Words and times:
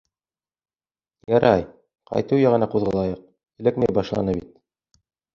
Ярай, 1.33 1.59
ҡайтыу 2.11 2.39
яғына 2.43 2.67
ҡуҙғалайыҡ, 2.75 3.21
эләкмәй 3.65 3.93
башланы 3.99 4.35
бит. 4.39 4.49